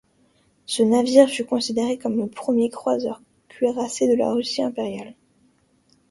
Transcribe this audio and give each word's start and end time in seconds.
Ce 0.65 0.81
navire 0.81 1.29
fut 1.29 1.45
considéré 1.45 1.99
comme 1.99 2.17
le 2.17 2.25
premier 2.27 2.71
croiseur 2.71 3.21
cuirassé 3.49 4.07
de 4.07 4.15
la 4.15 4.31
Russie 4.33 4.63
impériale. 4.63 5.13